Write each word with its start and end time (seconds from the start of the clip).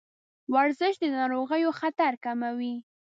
ورزش 0.53 0.93
د 1.01 1.05
ناروغیو 1.17 1.71
خطر 1.79 2.11
کموي. 2.25 2.75